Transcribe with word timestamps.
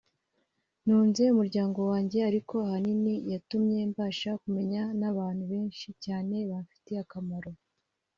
ntunze 0.83 1.21
umuryango 1.33 1.79
wanjye 1.91 2.17
ariko 2.29 2.53
ahanini 2.65 3.13
yatumye 3.31 3.79
mbasha 3.91 4.31
kumenya 4.41 4.81
n'abantu 4.99 5.43
benshi 5.51 5.87
cyane 6.05 6.35
bamfitiye 6.49 6.99
akamaro 7.05 7.51